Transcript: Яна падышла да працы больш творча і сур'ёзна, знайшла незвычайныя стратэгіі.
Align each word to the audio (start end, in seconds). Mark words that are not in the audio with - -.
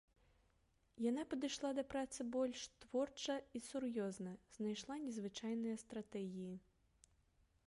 Яна 1.09 1.25
падышла 1.33 1.69
да 1.79 1.83
працы 1.91 2.27
больш 2.37 2.65
творча 2.87 3.37
і 3.59 3.63
сур'ёзна, 3.69 4.35
знайшла 4.59 4.95
незвычайныя 5.05 5.75
стратэгіі. 5.85 6.55